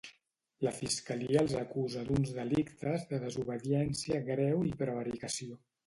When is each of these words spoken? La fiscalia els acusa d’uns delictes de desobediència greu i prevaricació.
La 0.67 0.71
fiscalia 0.77 1.43
els 1.45 1.53
acusa 1.59 2.03
d’uns 2.09 2.33
delictes 2.39 3.07
de 3.13 3.23
desobediència 3.27 4.27
greu 4.33 4.69
i 4.73 4.77
prevaricació. 4.85 5.65